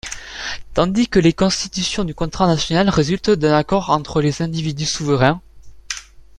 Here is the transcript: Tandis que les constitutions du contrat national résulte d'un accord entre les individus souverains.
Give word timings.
Tandis 0.73 1.07
que 1.07 1.19
les 1.19 1.31
constitutions 1.31 2.03
du 2.03 2.15
contrat 2.15 2.47
national 2.47 2.89
résulte 2.89 3.29
d'un 3.29 3.53
accord 3.55 3.91
entre 3.91 4.19
les 4.19 4.41
individus 4.41 4.87
souverains. 4.87 5.43